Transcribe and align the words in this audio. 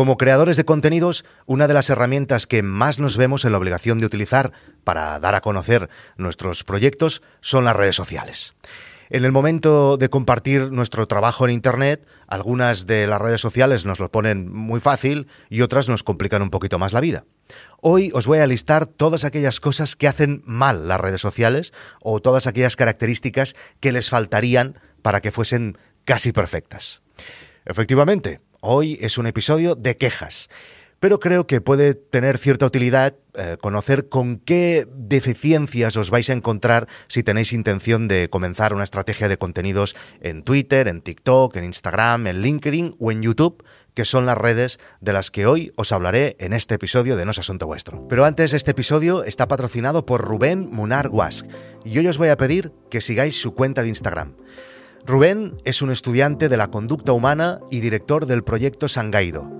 Como 0.00 0.16
creadores 0.16 0.56
de 0.56 0.64
contenidos, 0.64 1.26
una 1.44 1.68
de 1.68 1.74
las 1.74 1.90
herramientas 1.90 2.46
que 2.46 2.62
más 2.62 2.98
nos 2.98 3.18
vemos 3.18 3.44
en 3.44 3.52
la 3.52 3.58
obligación 3.58 3.98
de 3.98 4.06
utilizar 4.06 4.50
para 4.82 5.20
dar 5.20 5.34
a 5.34 5.42
conocer 5.42 5.90
nuestros 6.16 6.64
proyectos 6.64 7.20
son 7.42 7.66
las 7.66 7.76
redes 7.76 7.96
sociales. 7.96 8.54
En 9.10 9.26
el 9.26 9.30
momento 9.30 9.98
de 9.98 10.08
compartir 10.08 10.72
nuestro 10.72 11.06
trabajo 11.06 11.44
en 11.44 11.50
Internet, 11.50 12.08
algunas 12.28 12.86
de 12.86 13.06
las 13.06 13.20
redes 13.20 13.42
sociales 13.42 13.84
nos 13.84 14.00
lo 14.00 14.10
ponen 14.10 14.50
muy 14.50 14.80
fácil 14.80 15.28
y 15.50 15.60
otras 15.60 15.90
nos 15.90 16.02
complican 16.02 16.40
un 16.40 16.48
poquito 16.48 16.78
más 16.78 16.94
la 16.94 17.02
vida. 17.02 17.26
Hoy 17.82 18.10
os 18.14 18.26
voy 18.26 18.38
a 18.38 18.46
listar 18.46 18.86
todas 18.86 19.24
aquellas 19.24 19.60
cosas 19.60 19.96
que 19.96 20.08
hacen 20.08 20.40
mal 20.46 20.88
las 20.88 20.98
redes 20.98 21.20
sociales 21.20 21.74
o 22.00 22.20
todas 22.20 22.46
aquellas 22.46 22.74
características 22.74 23.54
que 23.80 23.92
les 23.92 24.08
faltarían 24.08 24.80
para 25.02 25.20
que 25.20 25.30
fuesen 25.30 25.76
casi 26.06 26.32
perfectas. 26.32 27.02
Efectivamente, 27.66 28.40
hoy 28.60 28.98
es 29.00 29.18
un 29.18 29.26
episodio 29.26 29.74
de 29.74 29.96
quejas 29.96 30.48
pero 31.00 31.18
creo 31.18 31.46
que 31.46 31.60
puede 31.60 31.94
tener 31.94 32.38
cierta 32.38 32.66
utilidad 32.66 33.16
eh, 33.34 33.56
conocer 33.60 34.08
con 34.08 34.38
qué 34.38 34.86
deficiencias 34.94 35.96
os 35.96 36.10
vais 36.10 36.28
a 36.30 36.34
encontrar 36.34 36.86
si 37.08 37.22
tenéis 37.22 37.52
intención 37.52 38.06
de 38.06 38.28
comenzar 38.28 38.74
una 38.74 38.84
estrategia 38.84 39.28
de 39.28 39.38
contenidos 39.38 39.96
en 40.20 40.42
Twitter, 40.42 40.88
en 40.88 41.00
TikTok, 41.00 41.56
en 41.56 41.64
Instagram, 41.64 42.26
en 42.26 42.42
LinkedIn 42.42 42.96
o 42.98 43.10
en 43.10 43.22
YouTube 43.22 43.64
que 43.94 44.04
son 44.04 44.26
las 44.26 44.38
redes 44.38 44.78
de 45.00 45.12
las 45.12 45.30
que 45.30 45.46
hoy 45.46 45.72
os 45.74 45.90
hablaré 45.90 46.36
en 46.38 46.52
este 46.52 46.76
episodio 46.76 47.16
de 47.16 47.24
No 47.24 47.32
es 47.32 47.38
Asunto 47.38 47.66
Vuestro. 47.66 48.06
Pero 48.08 48.24
antes, 48.24 48.52
este 48.52 48.70
episodio 48.70 49.24
está 49.24 49.48
patrocinado 49.48 50.06
por 50.06 50.20
Rubén 50.20 50.68
Munar 50.70 51.08
Guask 51.08 51.46
y 51.84 51.98
hoy 51.98 52.06
os 52.06 52.18
voy 52.18 52.28
a 52.28 52.36
pedir 52.36 52.72
que 52.88 53.00
sigáis 53.00 53.40
su 53.40 53.52
cuenta 53.54 53.82
de 53.82 53.88
Instagram. 53.88 54.36
Rubén 55.06 55.56
es 55.64 55.82
un 55.82 55.90
estudiante 55.90 56.48
de 56.48 56.56
la 56.56 56.70
conducta 56.70 57.12
humana 57.12 57.60
y 57.70 57.80
director 57.80 58.26
del 58.26 58.44
proyecto 58.44 58.88
Sangaido. 58.88 59.50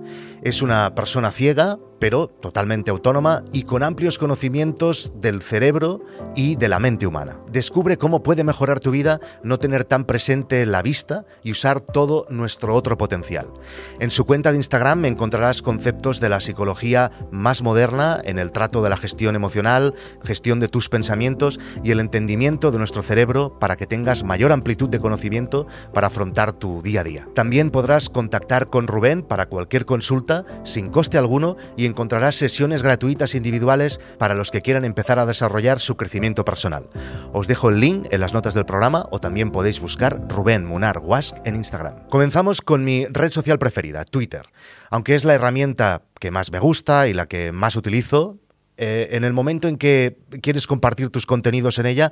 Es 0.41 0.61
una 0.61 0.93
persona 0.95 1.31
ciega, 1.31 1.77
pero 2.01 2.25
totalmente 2.27 2.89
autónoma 2.89 3.43
y 3.53 3.61
con 3.61 3.83
amplios 3.83 4.17
conocimientos 4.17 5.13
del 5.17 5.43
cerebro 5.43 6.01
y 6.35 6.55
de 6.55 6.67
la 6.67 6.79
mente 6.79 7.05
humana. 7.05 7.37
Descubre 7.51 7.97
cómo 7.97 8.23
puede 8.23 8.43
mejorar 8.43 8.79
tu 8.79 8.89
vida 8.89 9.19
no 9.43 9.59
tener 9.59 9.85
tan 9.85 10.05
presente 10.05 10.65
la 10.65 10.81
vista 10.81 11.25
y 11.43 11.51
usar 11.51 11.79
todo 11.79 12.25
nuestro 12.29 12.73
otro 12.73 12.97
potencial. 12.97 13.51
En 13.99 14.09
su 14.09 14.25
cuenta 14.25 14.51
de 14.51 14.57
Instagram 14.57 15.05
encontrarás 15.05 15.61
conceptos 15.61 16.19
de 16.19 16.29
la 16.29 16.39
psicología 16.39 17.11
más 17.29 17.61
moderna 17.61 18.19
en 18.23 18.39
el 18.39 18.51
trato 18.51 18.81
de 18.81 18.89
la 18.89 18.97
gestión 18.97 19.35
emocional, 19.35 19.93
gestión 20.23 20.59
de 20.59 20.69
tus 20.69 20.89
pensamientos 20.89 21.59
y 21.83 21.91
el 21.91 21.99
entendimiento 21.99 22.71
de 22.71 22.79
nuestro 22.79 23.03
cerebro 23.03 23.59
para 23.59 23.75
que 23.75 23.85
tengas 23.85 24.23
mayor 24.23 24.51
amplitud 24.51 24.89
de 24.89 24.99
conocimiento 24.99 25.67
para 25.93 26.07
afrontar 26.07 26.51
tu 26.53 26.81
día 26.81 27.01
a 27.01 27.03
día. 27.03 27.27
También 27.35 27.69
podrás 27.69 28.09
contactar 28.09 28.71
con 28.71 28.87
Rubén 28.87 29.21
para 29.21 29.45
cualquier 29.45 29.85
consulta 29.85 30.45
sin 30.63 30.89
coste 30.89 31.19
alguno 31.19 31.57
y 31.77 31.90
encontrarás 31.91 32.35
sesiones 32.35 32.81
gratuitas 32.81 33.35
individuales 33.35 33.99
para 34.17 34.33
los 34.33 34.49
que 34.49 34.61
quieran 34.61 34.83
empezar 34.83 35.19
a 35.19 35.27
desarrollar 35.27 35.79
su 35.79 35.95
crecimiento 35.95 36.43
personal. 36.43 36.89
Os 37.33 37.47
dejo 37.47 37.69
el 37.69 37.79
link 37.79 38.07
en 38.09 38.19
las 38.19 38.33
notas 38.33 38.55
del 38.55 38.65
programa 38.65 39.05
o 39.11 39.19
también 39.19 39.51
podéis 39.51 39.79
buscar 39.79 40.19
Rubén 40.27 40.65
Munar 40.65 40.97
Wask 40.97 41.37
en 41.45 41.55
Instagram. 41.55 42.07
Comenzamos 42.09 42.61
con 42.61 42.83
mi 42.83 43.05
red 43.05 43.31
social 43.31 43.59
preferida, 43.59 44.05
Twitter. 44.05 44.43
Aunque 44.89 45.15
es 45.15 45.23
la 45.23 45.35
herramienta 45.35 46.01
que 46.19 46.31
más 46.31 46.51
me 46.51 46.59
gusta 46.59 47.07
y 47.07 47.13
la 47.13 47.27
que 47.27 47.51
más 47.51 47.75
utilizo, 47.75 48.39
eh, 48.77 49.09
en 49.11 49.23
el 49.23 49.33
momento 49.33 49.67
en 49.67 49.77
que 49.77 50.17
quieres 50.41 50.65
compartir 50.65 51.09
tus 51.09 51.25
contenidos 51.25 51.77
en 51.77 51.85
ella, 51.85 52.11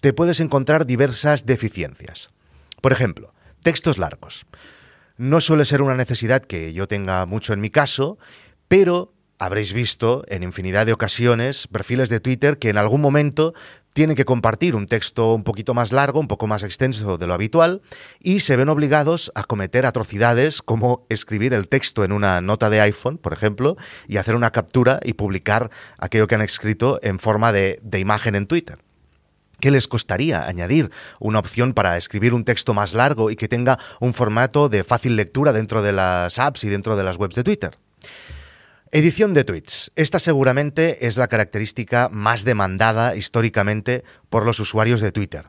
te 0.00 0.12
puedes 0.12 0.40
encontrar 0.40 0.84
diversas 0.84 1.46
deficiencias. 1.46 2.30
Por 2.80 2.92
ejemplo, 2.92 3.32
textos 3.62 3.98
largos. 3.98 4.46
No 5.16 5.40
suele 5.40 5.64
ser 5.64 5.82
una 5.82 5.94
necesidad 5.94 6.42
que 6.42 6.72
yo 6.72 6.88
tenga 6.88 7.24
mucho 7.26 7.52
en 7.52 7.60
mi 7.60 7.70
caso, 7.70 8.18
pero 8.72 9.12
habréis 9.38 9.74
visto 9.74 10.24
en 10.28 10.42
infinidad 10.42 10.86
de 10.86 10.94
ocasiones 10.94 11.66
perfiles 11.66 12.08
de 12.08 12.20
Twitter 12.20 12.58
que 12.58 12.70
en 12.70 12.78
algún 12.78 13.02
momento 13.02 13.52
tienen 13.92 14.16
que 14.16 14.24
compartir 14.24 14.74
un 14.74 14.86
texto 14.86 15.34
un 15.34 15.44
poquito 15.44 15.74
más 15.74 15.92
largo, 15.92 16.18
un 16.18 16.26
poco 16.26 16.46
más 16.46 16.62
extenso 16.62 17.18
de 17.18 17.26
lo 17.26 17.34
habitual, 17.34 17.82
y 18.18 18.40
se 18.40 18.56
ven 18.56 18.70
obligados 18.70 19.30
a 19.34 19.44
cometer 19.44 19.84
atrocidades 19.84 20.62
como 20.62 21.04
escribir 21.10 21.52
el 21.52 21.68
texto 21.68 22.02
en 22.02 22.12
una 22.12 22.40
nota 22.40 22.70
de 22.70 22.80
iPhone, 22.80 23.18
por 23.18 23.34
ejemplo, 23.34 23.76
y 24.08 24.16
hacer 24.16 24.34
una 24.34 24.52
captura 24.52 25.00
y 25.04 25.12
publicar 25.12 25.70
aquello 25.98 26.26
que 26.26 26.36
han 26.36 26.40
escrito 26.40 26.98
en 27.02 27.18
forma 27.18 27.52
de, 27.52 27.78
imagen 27.98 28.36
en 28.36 28.46
Twitter. 28.46 28.78
¿Qué 29.60 29.70
les 29.70 29.86
costaría 29.86 30.46
añadir 30.46 30.90
una 31.20 31.40
opción 31.40 31.74
para 31.74 31.98
escribir 31.98 32.32
un 32.32 32.44
texto 32.44 32.72
más 32.72 32.94
largo 32.94 33.30
y 33.30 33.36
que 33.36 33.48
tenga 33.48 33.78
un 34.00 34.14
formato 34.14 34.70
de 34.70 34.82
fácil 34.82 35.16
lectura 35.16 35.52
dentro 35.52 35.82
de 35.82 35.92
las 35.92 36.38
apps 36.38 36.64
y 36.64 36.70
dentro 36.70 36.96
de 36.96 37.04
las 37.04 37.18
webs 37.18 37.34
de 37.34 37.44
Twitter? 37.44 37.76
Edición 38.94 39.32
de 39.32 39.44
tweets. 39.44 39.90
Esta 39.96 40.18
seguramente 40.18 41.06
es 41.06 41.16
la 41.16 41.26
característica 41.26 42.10
más 42.12 42.44
demandada 42.44 43.16
históricamente 43.16 44.04
por 44.28 44.44
los 44.44 44.60
usuarios 44.60 45.00
de 45.00 45.12
Twitter. 45.12 45.48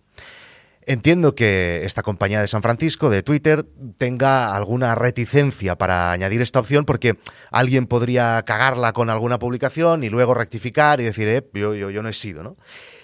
Entiendo 0.85 1.35
que 1.35 1.83
esta 1.83 2.03
compañía 2.03 2.39
de 2.39 2.47
San 2.47 2.61
Francisco, 2.61 3.09
de 3.09 3.21
Twitter, 3.21 3.65
tenga 3.97 4.55
alguna 4.55 4.95
reticencia 4.95 5.77
para 5.77 6.13
añadir 6.13 6.41
esta 6.41 6.61
opción 6.61 6.85
porque 6.85 7.17
alguien 7.51 7.85
podría 7.85 8.41
cagarla 8.45 8.93
con 8.93 9.09
alguna 9.09 9.39
publicación 9.39 10.05
y 10.05 10.09
luego 10.09 10.33
rectificar 10.33 11.01
y 11.01 11.03
decir, 11.03 11.27
eh, 11.27 11.45
yo, 11.53 11.75
yo, 11.75 11.89
yo 11.89 12.01
no 12.01 12.07
he 12.07 12.13
sido, 12.13 12.43
¿no? 12.43 12.55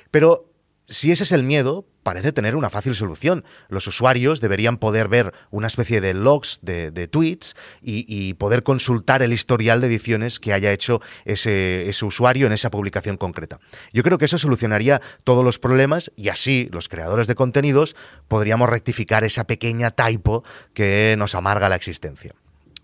Pero 0.09 0.48
si 0.89 1.11
ese 1.11 1.23
es 1.23 1.31
el 1.31 1.43
miedo, 1.43 1.85
parece 2.03 2.31
tener 2.31 2.55
una 2.55 2.69
fácil 2.69 2.95
solución. 2.95 3.45
Los 3.69 3.85
usuarios 3.85 4.41
deberían 4.41 4.77
poder 4.77 5.07
ver 5.07 5.33
una 5.51 5.67
especie 5.67 6.01
de 6.01 6.15
logs 6.15 6.59
de, 6.63 7.07
tweets 7.07 7.55
y, 7.81 8.33
poder 8.33 8.63
consultar 8.63 9.21
el 9.21 9.31
historial 9.31 9.81
de 9.81 9.87
ediciones 9.87 10.39
que 10.39 10.53
haya 10.53 10.71
hecho 10.71 11.01
ese, 11.25 11.87
ese, 11.87 12.05
usuario 12.05 12.47
en 12.47 12.53
esa 12.53 12.71
publicación 12.71 13.17
concreta. 13.17 13.59
Yo 13.93 14.01
creo 14.01 14.17
que 14.17 14.25
eso 14.25 14.37
solucionaría 14.37 15.01
todos 15.23 15.43
los 15.43 15.59
problemas 15.59 16.11
y 16.15 16.29
así 16.29 16.69
los 16.71 16.89
creadores 16.89 17.27
de 17.27 17.35
contenidos 17.35 17.95
podríamos 18.27 18.69
rectificar 18.69 19.23
esa 19.23 19.45
pequeña 19.45 19.91
typo 19.91 20.43
que 20.73 21.15
nos 21.17 21.35
amarga 21.35 21.69
la 21.69 21.75
existencia. 21.75 22.33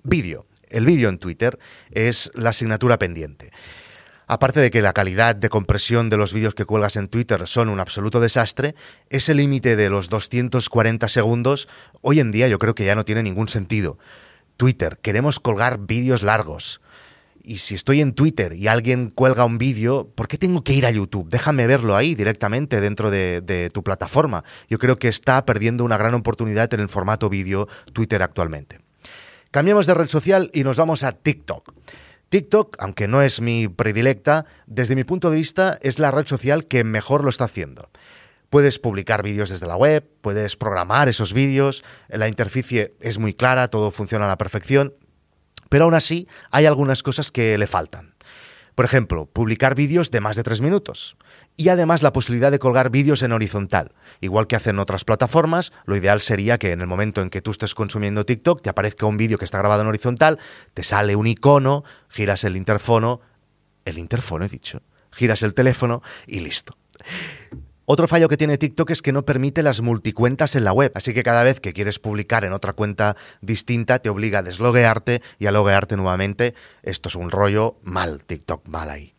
Vídeo. 0.04 0.46
El 0.70 0.86
vídeo 0.86 1.10
en 1.10 1.20
Twitter 1.20 1.58
es 1.92 2.32
la 2.36 2.50
asignatura 2.50 3.00
pendiente. 3.00 3.52
Aparte 4.28 4.60
de 4.60 4.72
que 4.72 4.82
la 4.82 4.94
calidad 4.94 5.36
de 5.36 5.50
compresión 5.50 6.10
de 6.10 6.18
los 6.18 6.34
vídeos 6.34 6.56
que 6.56 6.66
cuelgas 6.66 6.96
en 6.96 7.08
Twitter 7.08 7.46
son 7.46 7.70
un 7.70 7.80
absoluto 7.80 8.20
desastre, 8.20 8.76
ese 9.10 9.36
límite 9.36 9.76
de 9.76 9.90
los 9.90 10.10
240 10.10 11.08
segundos 11.10 11.68
hoy 12.02 12.20
en 12.20 12.32
día 12.32 12.48
yo 12.48 12.58
creo 12.58 12.76
que 12.76 12.86
ya 12.86 12.96
no 12.96 13.06
tiene 13.06 13.24
ningún 13.24 13.48
sentido. 13.48 13.98
Twitter, 14.58 14.98
queremos 15.02 15.40
colgar 15.40 15.80
vídeos 15.80 16.24
largos. 16.24 16.82
Y 17.44 17.60
si 17.60 17.76
estoy 17.76 18.02
en 18.02 18.14
Twitter 18.14 18.54
y 18.54 18.68
alguien 18.68 19.12
cuelga 19.12 19.46
un 19.46 19.60
vídeo, 19.60 20.10
¿por 20.16 20.28
qué 20.28 20.40
tengo 20.40 20.64
que 20.64 20.74
ir 20.74 20.86
a 20.88 20.92
YouTube? 20.92 21.30
Déjame 21.30 21.68
verlo 21.68 21.96
ahí 21.96 22.16
directamente 22.16 22.82
dentro 22.82 23.12
de, 23.12 23.70
tu 23.72 23.84
plataforma. 23.84 24.44
Yo 24.68 24.80
creo 24.80 24.98
que 24.98 25.08
está 25.08 25.46
perdiendo 25.46 25.84
una 25.84 25.98
gran 25.98 26.16
oportunidad 26.16 26.74
en 26.74 26.80
el 26.80 26.90
formato 26.90 27.30
vídeo 27.30 27.68
Twitter 27.94 28.24
actualmente. 28.24 28.80
Cambiamos 29.52 29.86
de 29.86 29.94
red 29.94 30.08
social 30.08 30.50
y 30.54 30.64
nos 30.64 30.78
vamos 30.78 31.04
a 31.04 31.12
TikTok. 31.12 31.72
TikTok, 32.36 32.76
aunque 32.80 33.08
no 33.08 33.22
es 33.22 33.40
mi 33.40 33.70
predilecta, 33.70 34.46
desde 34.68 34.98
mi 34.98 35.06
punto 35.06 35.30
de 35.30 35.38
vista 35.38 35.80
es 35.82 36.00
la 36.00 36.12
red 36.12 36.28
social 36.28 36.66
que 36.66 36.84
mejor 36.84 37.24
lo 37.24 37.30
está 37.30 37.46
haciendo. 37.46 37.90
Puedes 38.50 38.78
publicar 38.78 39.24
vídeos 39.24 39.52
desde 39.52 39.68
la 39.68 39.78
web, 39.78 40.06
puedes 40.20 40.58
programar 40.58 41.08
esos 41.08 41.32
vídeos, 41.32 41.86
la 42.10 42.28
interficie 42.28 42.94
es 43.00 43.20
muy 43.20 43.34
clara, 43.34 43.70
todo 43.70 43.90
funciona 43.90 44.26
a 44.26 44.28
la 44.28 44.38
perfección, 44.38 44.94
pero 45.70 45.86
aún 45.86 45.94
así 45.94 46.28
hay 46.52 46.66
algunas 46.66 47.04
cosas 47.04 47.32
que 47.32 47.58
le 47.58 47.68
faltan. 47.68 48.15
Por 48.76 48.84
ejemplo, 48.84 49.26
publicar 49.26 49.74
vídeos 49.74 50.12
de 50.12 50.20
más 50.20 50.36
de 50.36 50.44
tres 50.44 50.60
minutos. 50.60 51.18
Y 51.56 51.70
además 51.70 52.04
la 52.04 52.12
posibilidad 52.12 52.52
de 52.52 52.60
colgar 52.60 52.90
vídeos 52.90 53.24
en 53.24 53.32
horizontal. 53.32 53.94
Igual 54.20 54.48
que 54.48 54.58
hacen 54.58 54.80
otras 54.80 55.06
plataformas, 55.06 55.72
lo 55.86 55.96
ideal 55.96 56.20
sería 56.20 56.58
que 56.58 56.72
en 56.72 56.82
el 56.82 56.88
momento 56.88 57.22
en 57.22 57.30
que 57.30 57.42
tú 57.42 57.52
estés 57.52 57.74
consumiendo 57.74 58.26
TikTok 58.26 58.62
te 58.62 58.70
aparezca 58.70 59.06
un 59.06 59.16
vídeo 59.16 59.38
que 59.38 59.46
está 59.46 59.60
grabado 59.60 59.82
en 59.82 59.88
horizontal, 59.88 60.40
te 60.74 60.84
sale 60.84 61.16
un 61.16 61.28
icono, 61.28 61.86
giras 62.10 62.44
el 62.44 62.58
interfono, 62.58 63.22
el 63.86 63.98
interfono 63.98 64.46
he 64.46 64.50
dicho, 64.50 64.82
giras 65.12 65.42
el 65.44 65.54
teléfono 65.54 66.02
y 66.28 66.42
listo. 66.42 66.78
Otro 67.88 68.08
fallo 68.08 68.28
que 68.28 68.38
tiene 68.38 68.58
TikTok 68.58 68.90
es 68.90 69.04
que 69.04 69.12
no 69.12 69.26
permite 69.26 69.62
las 69.62 69.82
multicuentas 69.82 70.56
en 70.56 70.64
la 70.64 70.74
web, 70.74 70.92
así 70.96 71.14
que 71.14 71.22
cada 71.22 71.44
vez 71.44 71.60
que 71.60 71.72
quieres 71.72 72.00
publicar 72.00 72.44
en 72.44 72.52
otra 72.54 72.74
cuenta 72.74 73.16
distinta 73.42 74.00
te 74.00 74.10
obliga 74.10 74.40
a 74.40 74.44
desloguearte 74.44 75.22
y 75.38 75.46
a 75.46 75.52
loguearte 75.52 75.96
nuevamente. 75.96 76.56
Esto 76.82 77.10
es 77.10 77.16
un 77.16 77.30
rollo 77.30 77.78
mal, 77.84 78.24
TikTok 78.24 78.68
mal 78.68 78.90
ahí. 78.90 79.14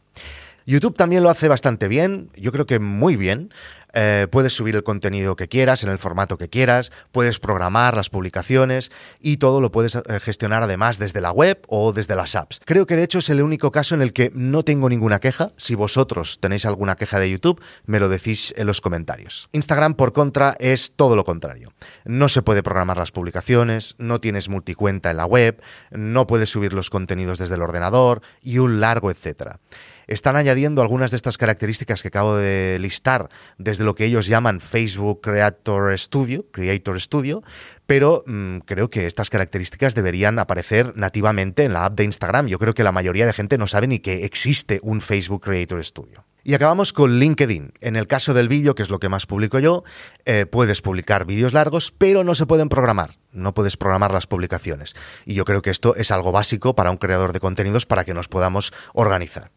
YouTube 0.67 0.97
también 0.97 1.23
lo 1.23 1.31
hace 1.31 1.47
bastante 1.47 1.87
bien, 1.87 2.29
yo 2.37 2.51
creo 2.51 2.67
que 2.67 2.81
muy 2.81 3.15
bien. 3.15 3.53
Eh, 3.98 4.26
puedes 4.31 4.52
subir 4.52 4.76
el 4.76 4.82
contenido 4.82 5.37
que 5.37 5.48
quieras, 5.48 5.82
en 5.82 5.88
el 5.88 5.96
formato 5.96 6.37
que 6.37 6.50
quieras, 6.50 6.93
puedes 7.12 7.38
programar 7.38 7.96
las 7.96 8.10
publicaciones 8.10 8.93
y 9.20 9.38
todo 9.38 9.62
lo 9.62 9.72
puedes 9.72 9.94
eh, 9.94 10.02
gestionar 10.20 10.62
además 10.62 10.98
desde 10.98 11.22
la 11.22 11.32
web 11.32 11.62
o 11.69 11.94
desde 11.94 12.14
las 12.14 12.34
apps. 12.34 12.60
Creo 12.66 12.87
que 12.87 12.94
de 12.94 13.04
hecho 13.04 13.20
es 13.20 13.31
el 13.31 13.40
único 13.40 13.72
caso 13.72 13.94
en 13.94 14.02
el 14.02 14.12
que 14.12 14.31
no 14.34 14.64
tengo 14.64 14.90
ninguna 14.90 15.19
queja. 15.19 15.52
Si 15.56 15.75
vosotros 15.75 16.40
tenéis 16.40 16.66
alguna 16.66 16.96
queja 16.96 17.19
de 17.19 17.31
YouTube, 17.31 17.58
me 17.87 17.98
lo 17.98 18.10
decís 18.10 18.52
en 18.58 18.66
los 18.66 18.82
comentarios. 18.82 19.48
Instagram, 19.52 19.94
por 19.94 20.12
contra, 20.12 20.56
es 20.60 20.93
todo 20.94 21.16
lo 21.16 21.25
contrario. 21.25 21.72
No 22.04 22.28
se 22.28 22.43
puede 22.43 22.62
programar 22.62 22.98
las 22.98 23.12
publicaciones, 23.12 23.94
no 23.96 24.20
tienes 24.20 24.50
multicuenta 24.50 25.10
en 25.10 25.16
la 25.16 25.25
web, 25.25 25.62
no 25.90 26.26
puedes 26.26 26.50
subir 26.50 26.75
los 26.75 26.90
contenidos 26.90 27.38
desde 27.38 27.54
el 27.54 27.62
ordenador 27.62 28.20
y 28.43 28.58
un 28.58 28.78
largo 28.78 29.10
etcétera 29.10 29.58
están 30.06 30.37
añadiendo 30.37 30.82
algunas 30.82 31.11
de 31.11 31.17
estas 31.17 31.38
características 31.38 32.03
que 32.03 32.08
acabo 32.08 32.37
de 32.37 32.79
listar 32.81 33.29
desde 33.58 33.85
lo 33.85 33.94
que 33.94 34.05
ellos 34.05 34.26
llaman 34.26 34.61
Facebook 34.61 35.20
Creator 35.20 35.99
Studio, 35.99 36.47
Creator 36.50 37.00
Studio, 37.00 37.43
pero 37.87 38.25
mm, 38.26 38.58
creo 38.58 38.91
que 38.91 39.06
estas 39.06 39.31
características 39.31 39.94
deberían 39.94 40.38
aparecer 40.38 40.93
nativamente 40.97 41.64
en 41.64 41.73
la 41.73 41.87
app 41.87 41.97
de 41.97 42.05
Instagram. 42.05 42.47
Yo 42.47 42.58
creo 42.58 42.75
que 42.75 42.85
la 42.85 42.93
mayoría 42.93 43.26
de 43.26 43.32
gente 43.32 43.58
no 43.58 43.67
sabe 43.67 43.87
ni 43.87 43.99
que 43.99 44.25
existe 44.25 44.81
un 44.82 45.00
Facebook 45.00 45.43
Creator 45.43 45.85
Studio. 45.85 46.25
Y 46.47 46.55
acabamos 46.55 46.93
con 46.93 47.19
LinkedIn. 47.19 47.73
En 47.81 47.97
el 47.97 48.06
caso 48.06 48.32
del 48.32 48.49
vídeo, 48.49 48.76
que 48.76 48.85
es 48.85 48.88
lo 48.88 49.00
que 49.00 49.08
más 49.08 49.26
publico 49.26 49.58
yo, 49.58 49.82
eh, 50.26 50.47
puedes 50.47 50.81
publicar 50.81 51.25
vídeos 51.25 51.53
largos, 51.53 51.91
pero 51.91 52.23
no 52.23 52.37
se 52.37 52.47
pueden 52.47 52.69
programar. 52.69 53.19
No 53.32 53.53
puedes 53.53 53.76
programar 53.76 54.12
las 54.12 54.29
publicaciones. 54.29 54.94
Y 55.25 55.35
yo 55.35 55.44
creo 55.44 55.61
que 55.61 55.70
esto 55.70 55.97
es 55.97 56.12
algo 56.12 56.31
básico 56.31 56.76
para 56.76 56.93
un 56.93 56.99
creador 56.99 57.32
de 57.32 57.41
contenidos 57.41 57.85
para 57.85 58.05
que 58.05 58.14
nos 58.14 58.29
podamos 58.29 58.73
organizar. 58.94 59.50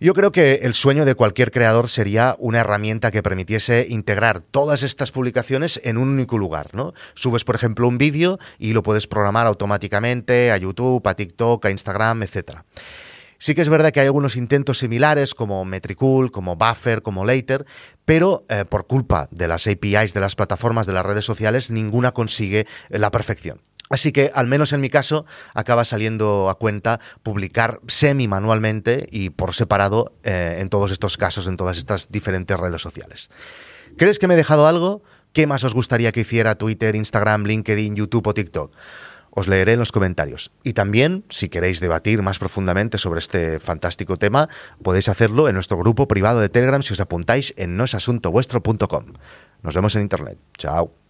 Yo 0.00 0.12
creo 0.12 0.32
que 0.32 0.60
el 0.62 0.74
sueño 0.74 1.04
de 1.04 1.14
cualquier 1.14 1.50
creador 1.50 1.88
sería 1.88 2.36
una 2.38 2.60
herramienta 2.60 3.10
que 3.10 3.22
permitiese 3.22 3.86
integrar 3.88 4.40
todas 4.40 4.82
estas 4.82 5.12
publicaciones 5.12 5.80
en 5.84 5.98
un 5.98 6.08
único 6.08 6.36
lugar, 6.36 6.70
¿no? 6.72 6.92
Subes, 7.14 7.44
por 7.44 7.54
ejemplo, 7.54 7.86
un 7.86 7.96
vídeo 7.96 8.38
y 8.58 8.72
lo 8.72 8.82
puedes 8.82 9.06
programar 9.06 9.46
automáticamente 9.46 10.50
a 10.50 10.56
YouTube, 10.56 11.06
a 11.06 11.14
TikTok, 11.14 11.64
a 11.64 11.70
Instagram, 11.70 12.24
etc. 12.24 12.62
Sí 13.38 13.54
que 13.54 13.62
es 13.62 13.68
verdad 13.68 13.92
que 13.92 14.00
hay 14.00 14.06
algunos 14.06 14.36
intentos 14.36 14.78
similares 14.78 15.34
como 15.34 15.64
Metricool, 15.64 16.30
como 16.30 16.56
Buffer, 16.56 17.02
como 17.02 17.24
Later, 17.24 17.64
pero 18.04 18.44
eh, 18.48 18.64
por 18.64 18.86
culpa 18.86 19.28
de 19.30 19.48
las 19.48 19.66
APIs 19.66 20.12
de 20.12 20.20
las 20.20 20.34
plataformas 20.34 20.86
de 20.86 20.92
las 20.92 21.06
redes 21.06 21.24
sociales, 21.24 21.70
ninguna 21.70 22.12
consigue 22.12 22.66
la 22.88 23.10
perfección. 23.10 23.60
Así 23.94 24.10
que, 24.10 24.32
al 24.34 24.48
menos 24.48 24.72
en 24.72 24.80
mi 24.80 24.90
caso, 24.90 25.24
acaba 25.54 25.84
saliendo 25.84 26.50
a 26.50 26.58
cuenta 26.58 26.98
publicar 27.22 27.78
semi-manualmente 27.86 29.06
y 29.08 29.30
por 29.30 29.54
separado 29.54 30.16
eh, 30.24 30.58
en 30.58 30.68
todos 30.68 30.90
estos 30.90 31.16
casos, 31.16 31.46
en 31.46 31.56
todas 31.56 31.78
estas 31.78 32.10
diferentes 32.10 32.58
redes 32.58 32.82
sociales. 32.82 33.30
¿Crees 33.96 34.18
que 34.18 34.26
me 34.26 34.34
he 34.34 34.36
dejado 34.36 34.66
algo? 34.66 35.04
¿Qué 35.32 35.46
más 35.46 35.62
os 35.62 35.74
gustaría 35.74 36.10
que 36.10 36.22
hiciera 36.22 36.56
Twitter, 36.56 36.96
Instagram, 36.96 37.44
LinkedIn, 37.44 37.94
YouTube 37.94 38.26
o 38.26 38.34
TikTok? 38.34 38.74
Os 39.30 39.46
leeré 39.46 39.74
en 39.74 39.78
los 39.78 39.92
comentarios. 39.92 40.50
Y 40.64 40.72
también, 40.72 41.24
si 41.28 41.48
queréis 41.48 41.78
debatir 41.78 42.20
más 42.20 42.40
profundamente 42.40 42.98
sobre 42.98 43.20
este 43.20 43.60
fantástico 43.60 44.16
tema, 44.16 44.48
podéis 44.82 45.08
hacerlo 45.08 45.48
en 45.48 45.54
nuestro 45.54 45.78
grupo 45.78 46.08
privado 46.08 46.40
de 46.40 46.48
Telegram 46.48 46.82
si 46.82 46.94
os 46.94 47.00
apuntáis 47.00 47.54
en 47.56 47.76
noesasuntovuestro.com. 47.76 49.04
Nos 49.62 49.74
vemos 49.76 49.94
en 49.94 50.02
Internet. 50.02 50.38
Chao. 50.58 51.03